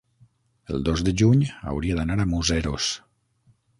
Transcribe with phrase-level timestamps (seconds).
[0.75, 1.43] El dos de juny
[1.73, 2.89] hauria d'anar a Museros.